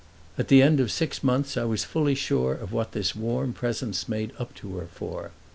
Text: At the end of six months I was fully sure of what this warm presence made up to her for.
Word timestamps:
At 0.35 0.47
the 0.47 0.63
end 0.63 0.79
of 0.79 0.91
six 0.91 1.23
months 1.23 1.55
I 1.57 1.63
was 1.63 1.83
fully 1.83 2.15
sure 2.15 2.55
of 2.55 2.73
what 2.73 2.93
this 2.93 3.15
warm 3.15 3.53
presence 3.53 4.09
made 4.09 4.31
up 4.39 4.55
to 4.55 4.77
her 4.77 4.87
for. 4.91 5.29